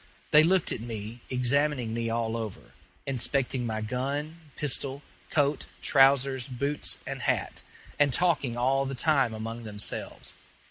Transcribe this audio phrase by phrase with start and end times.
[0.31, 2.71] They looked at me, examining me all over,
[3.05, 7.61] inspecting my gun, pistol, coat, trousers, boots, and hat,
[7.99, 10.33] and talking all the time among themselves.